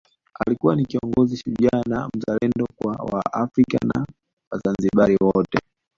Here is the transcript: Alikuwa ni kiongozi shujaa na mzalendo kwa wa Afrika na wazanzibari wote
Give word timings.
Alikuwa 0.47 0.75
ni 0.75 0.85
kiongozi 0.85 1.37
shujaa 1.37 1.81
na 1.87 2.09
mzalendo 2.15 2.67
kwa 2.75 2.91
wa 2.93 3.33
Afrika 3.33 3.77
na 3.93 4.05
wazanzibari 4.51 5.17
wote 5.21 5.59